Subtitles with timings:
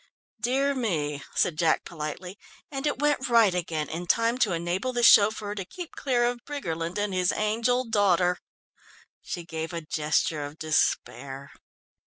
[0.39, 2.39] "Dear me," said Jack politely,
[2.71, 6.43] "and it went right again in time to enable the chauffeur to keep clear of
[6.43, 8.39] Briggerland and his angel daughter!"
[9.21, 11.51] She gave a gesture of despair.